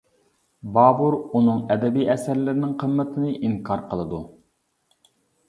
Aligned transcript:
بابۇر 0.77 1.17
ئۇنىڭ 1.39 1.59
ئەدەبىي 1.73 2.07
ئەسەرلىرىنىڭ 2.13 2.73
قىممىتىنى 2.85 3.35
ئىنكار 3.37 3.85
قىلىدۇ. 3.93 4.25